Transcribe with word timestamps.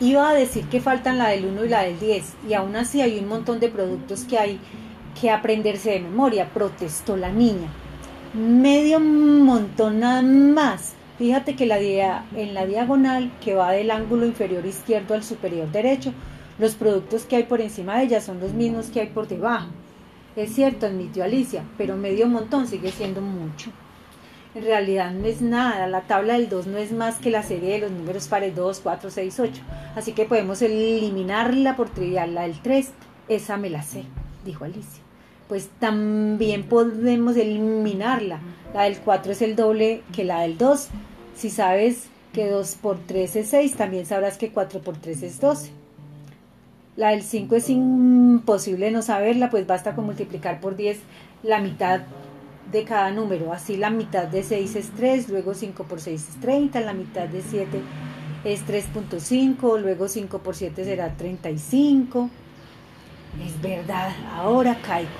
iba 0.00 0.28
a 0.28 0.34
decir 0.34 0.66
que 0.66 0.80
faltan 0.80 1.18
la 1.18 1.28
del 1.28 1.46
1 1.46 1.64
y 1.64 1.68
la 1.68 1.82
del 1.82 1.98
10, 1.98 2.34
y 2.48 2.54
aún 2.54 2.76
así 2.76 3.00
hay 3.00 3.18
un 3.18 3.28
montón 3.28 3.60
de 3.60 3.68
productos 3.68 4.24
que 4.24 4.38
hay 4.38 4.60
que 5.20 5.30
aprenderse 5.30 5.90
de 5.90 6.00
memoria, 6.00 6.50
protestó 6.52 7.16
la 7.16 7.30
niña. 7.30 7.68
Medio 8.34 9.00
montón 9.00 10.00
nada 10.00 10.20
más. 10.20 10.94
Fíjate 11.16 11.56
que 11.56 11.64
la 11.64 11.78
en 11.78 12.52
la 12.52 12.66
diagonal 12.66 13.32
que 13.42 13.54
va 13.54 13.72
del 13.72 13.90
ángulo 13.90 14.26
inferior 14.26 14.66
izquierdo 14.66 15.14
al 15.14 15.24
superior 15.24 15.72
derecho, 15.72 16.12
los 16.58 16.74
productos 16.74 17.24
que 17.24 17.36
hay 17.36 17.44
por 17.44 17.62
encima 17.62 17.96
de 17.96 18.04
ella 18.04 18.20
son 18.20 18.40
los 18.40 18.52
mismos 18.52 18.88
que 18.88 19.00
hay 19.00 19.06
por 19.06 19.26
debajo. 19.26 19.68
Es 20.36 20.54
cierto, 20.54 20.84
admitió 20.84 21.24
Alicia, 21.24 21.64
pero 21.78 21.96
medio 21.96 22.28
montón 22.28 22.66
sigue 22.66 22.92
siendo 22.92 23.22
mucho. 23.22 23.70
En 24.56 24.64
realidad 24.64 25.10
no 25.10 25.26
es 25.26 25.42
nada, 25.42 25.86
la 25.86 26.00
tabla 26.00 26.32
del 26.32 26.48
2 26.48 26.66
no 26.68 26.78
es 26.78 26.90
más 26.90 27.16
que 27.16 27.28
la 27.28 27.42
serie 27.42 27.74
de 27.74 27.80
los 27.80 27.90
números 27.90 28.26
pares 28.26 28.56
2, 28.56 28.80
4, 28.82 29.10
6, 29.10 29.40
8. 29.40 29.62
Así 29.96 30.12
que 30.12 30.24
podemos 30.24 30.62
eliminarla 30.62 31.76
por 31.76 31.90
trivial. 31.90 32.34
La 32.34 32.42
del 32.44 32.58
3, 32.62 32.88
esa 33.28 33.58
me 33.58 33.68
la 33.68 33.82
sé, 33.82 34.04
dijo 34.46 34.64
Alicia. 34.64 35.02
Pues 35.46 35.68
también 35.78 36.62
podemos 36.62 37.36
eliminarla. 37.36 38.40
La 38.72 38.84
del 38.84 38.96
4 38.96 39.32
es 39.32 39.42
el 39.42 39.56
doble 39.56 40.00
que 40.14 40.24
la 40.24 40.40
del 40.40 40.56
2. 40.56 40.88
Si 41.36 41.50
sabes 41.50 42.06
que 42.32 42.48
2 42.48 42.76
por 42.76 42.96
3 42.96 43.36
es 43.36 43.48
6, 43.50 43.74
también 43.74 44.06
sabrás 44.06 44.38
que 44.38 44.52
4 44.52 44.80
por 44.80 44.96
3 44.96 45.22
es 45.22 45.38
12. 45.38 45.70
La 46.96 47.10
del 47.10 47.24
5 47.24 47.56
es 47.56 47.68
imposible 47.68 48.90
no 48.90 49.02
saberla, 49.02 49.50
pues 49.50 49.66
basta 49.66 49.94
con 49.94 50.06
multiplicar 50.06 50.60
por 50.60 50.76
10 50.76 50.98
la 51.42 51.60
mitad 51.60 52.00
de 52.70 52.84
cada 52.84 53.10
número. 53.10 53.52
Así 53.52 53.76
la 53.76 53.90
mitad 53.90 54.26
de 54.26 54.42
6 54.42 54.76
es 54.76 54.90
3, 54.90 55.28
luego 55.28 55.54
5 55.54 55.84
por 55.84 56.00
6 56.00 56.28
es 56.28 56.40
30, 56.40 56.80
la 56.80 56.92
mitad 56.92 57.28
de 57.28 57.42
7 57.42 57.80
es 58.44 58.66
3.5, 58.66 59.80
luego 59.80 60.08
5 60.08 60.38
por 60.38 60.54
7 60.54 60.84
será 60.84 61.16
35. 61.16 62.30
Es 63.44 63.60
verdad, 63.60 64.10
ahora 64.32 64.76
caigo. 64.82 65.10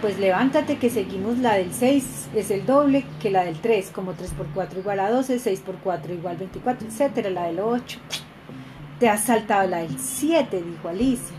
Pues 0.00 0.18
levántate 0.18 0.78
que 0.78 0.90
seguimos 0.90 1.38
la 1.38 1.54
del 1.54 1.72
6, 1.72 2.28
es 2.34 2.50
el 2.52 2.66
doble 2.66 3.04
que 3.20 3.30
la 3.30 3.44
del 3.44 3.60
3, 3.60 3.90
como 3.90 4.12
3 4.12 4.30
por 4.32 4.46
4 4.48 4.80
igual 4.80 5.00
a 5.00 5.10
12, 5.10 5.40
6 5.40 5.60
por 5.60 5.76
4 5.78 6.14
igual 6.14 6.36
a 6.36 6.38
24, 6.38 6.86
etcétera, 6.86 7.30
la 7.30 7.46
del 7.46 7.58
8. 7.58 7.98
Te 9.00 9.08
has 9.08 9.24
saltado 9.24 9.68
la 9.68 9.78
del 9.78 9.98
7, 9.98 10.62
dijo 10.62 10.88
Alicia. 10.88 11.34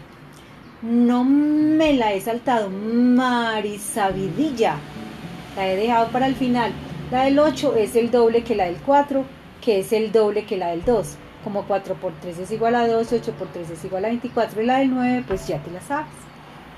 No 0.82 1.24
me 1.24 1.94
la 1.94 2.14
he 2.14 2.22
saltado, 2.22 2.70
Marisabidilla. 2.70 4.78
La 5.56 5.68
he 5.68 5.76
dejado 5.76 6.08
para 6.10 6.28
el 6.28 6.36
final. 6.36 6.72
La 7.12 7.24
del 7.24 7.40
8 7.40 7.76
es 7.76 7.96
el 7.96 8.12
doble 8.12 8.44
que 8.44 8.56
la 8.56 8.66
del 8.66 8.78
4, 8.78 9.26
que 9.62 9.80
es 9.80 9.92
el 9.94 10.12
doble 10.12 10.46
que 10.46 10.58
la 10.58 10.68
del 10.68 10.84
2. 10.86 11.16
Como 11.44 11.64
4 11.64 11.96
por 11.96 12.14
3 12.20 12.40
es 12.40 12.52
igual 12.52 12.76
a 12.76 12.88
2, 12.88 13.14
8 13.14 13.34
por 13.34 13.48
3 13.48 13.70
es 13.72 13.86
igual 13.86 14.06
a 14.06 14.10
24 14.10 14.62
y 14.62 14.66
la 14.66 14.80
del 14.80 14.92
9, 14.92 15.24
pues 15.28 15.48
ya 15.48 15.58
te 15.60 15.72
la 15.72 15.82
sabes. 15.82 16.14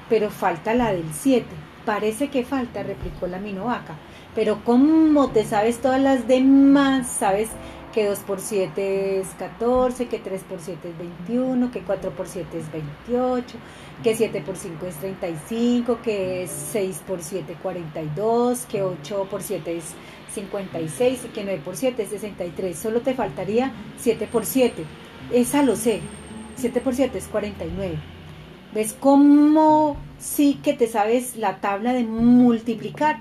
Pero 0.09 0.29
falta 0.29 0.73
la 0.73 0.93
del 0.93 1.11
7. 1.11 1.45
Parece 1.85 2.29
que 2.29 2.45
falta, 2.45 2.83
replicó 2.83 3.27
la 3.27 3.39
minovaca. 3.39 3.95
Pero 4.35 4.63
¿cómo 4.63 5.29
te 5.31 5.43
sabes 5.43 5.81
todas 5.81 5.99
las 5.99 6.27
demás? 6.27 7.07
¿Sabes 7.07 7.49
que 7.91 8.07
2 8.07 8.19
por 8.19 8.39
7 8.39 9.19
es 9.19 9.27
14, 9.37 10.07
que 10.07 10.19
3 10.19 10.43
por 10.43 10.59
7 10.59 10.89
es 10.89 10.97
21, 10.97 11.71
que 11.71 11.81
4 11.81 12.11
por 12.11 12.27
7 12.27 12.57
es 12.57 12.71
28, 12.71 13.57
que 14.03 14.15
7 14.15 14.41
por 14.41 14.55
5 14.55 14.85
es 14.85 14.95
35, 14.95 15.99
que 16.01 16.47
6 16.47 17.03
por 17.07 17.21
7 17.21 17.57
42, 17.61 18.65
que 18.65 18.81
8 18.81 19.27
por 19.29 19.41
7 19.41 19.77
es 19.77 19.95
56 20.33 21.25
y 21.25 21.27
que 21.29 21.43
9 21.43 21.61
por 21.63 21.75
7 21.75 22.03
es 22.03 22.09
63. 22.09 22.77
Solo 22.77 23.01
te 23.01 23.13
faltaría 23.13 23.71
7 23.97 24.27
por 24.27 24.45
7. 24.45 24.83
Esa 25.31 25.63
lo 25.63 25.75
sé. 25.75 26.01
7 26.55 26.81
por 26.81 26.95
7 26.95 27.17
es 27.17 27.27
49. 27.27 27.97
¿Ves 28.73 28.95
cómo 28.97 29.97
sí 30.17 30.59
que 30.63 30.73
te 30.73 30.87
sabes 30.87 31.35
la 31.35 31.59
tabla 31.59 31.93
de 31.93 32.03
multiplicar? 32.03 33.19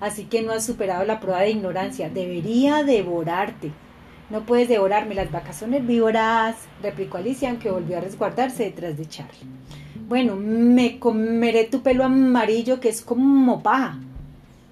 Así 0.00 0.24
que 0.24 0.42
no 0.42 0.52
has 0.52 0.64
superado 0.64 1.04
la 1.04 1.20
prueba 1.20 1.40
de 1.40 1.50
ignorancia. 1.50 2.10
Debería 2.10 2.82
devorarte. 2.82 3.72
No 4.30 4.42
puedes 4.42 4.68
devorarme, 4.68 5.14
las 5.14 5.32
vacas 5.32 5.56
son 5.56 5.72
herbívoras, 5.72 6.56
replicó 6.82 7.16
Alicia, 7.16 7.48
aunque 7.48 7.70
volvió 7.70 7.96
a 7.96 8.00
resguardarse 8.00 8.64
detrás 8.64 8.98
de 8.98 9.08
Charlie. 9.08 9.48
Bueno, 10.06 10.36
me 10.36 10.98
comeré 10.98 11.64
tu 11.64 11.80
pelo 11.80 12.04
amarillo 12.04 12.78
que 12.78 12.90
es 12.90 13.00
como 13.00 13.62
paja. 13.62 13.98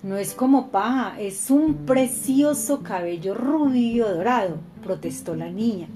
No 0.03 0.16
es 0.16 0.34
como 0.34 0.69
paja, 0.69 1.19
es 1.19 1.50
un 1.50 1.87
precioso 1.87 2.83
cabello 2.83 3.34
rubio 3.34 4.09
dorado, 4.15 4.59
protestó 4.83 5.34
la 5.34 5.49
niña. 5.49 5.89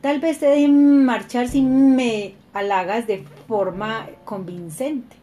Tal 0.00 0.20
vez 0.20 0.38
te 0.38 0.46
dejen 0.46 1.04
marchar 1.04 1.48
si 1.48 1.60
me 1.62 2.34
halagas 2.54 3.06
de 3.06 3.24
forma 3.46 4.08
convincente. 4.24 5.16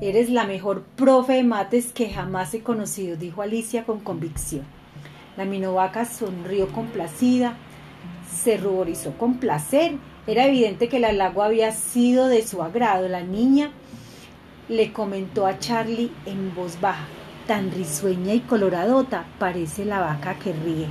Eres 0.00 0.30
la 0.30 0.44
mejor 0.44 0.82
profe 0.96 1.34
de 1.34 1.44
mates 1.44 1.92
que 1.92 2.10
jamás 2.10 2.54
he 2.54 2.60
conocido, 2.60 3.16
dijo 3.16 3.42
Alicia 3.42 3.84
con 3.84 4.00
convicción. 4.00 4.64
La 5.36 5.44
minovaca 5.44 6.04
sonrió 6.04 6.68
complacida, 6.68 7.56
se 8.32 8.56
ruborizó 8.56 9.12
con 9.18 9.38
placer. 9.38 9.96
Era 10.26 10.46
evidente 10.46 10.88
que 10.88 10.98
el 10.98 11.04
halago 11.04 11.42
había 11.42 11.72
sido 11.72 12.28
de 12.28 12.46
su 12.46 12.62
agrado. 12.62 13.08
La 13.08 13.22
niña 13.22 13.70
le 14.68 14.92
comentó 14.92 15.46
a 15.46 15.58
Charlie 15.58 16.12
en 16.24 16.54
voz 16.54 16.80
baja, 16.80 17.06
tan 17.46 17.70
risueña 17.72 18.32
y 18.32 18.40
coloradota 18.40 19.24
parece 19.38 19.84
la 19.84 20.00
vaca 20.00 20.38
que 20.38 20.52
ríe. 20.52 20.86